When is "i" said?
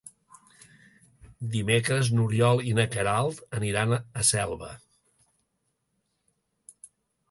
2.71-2.75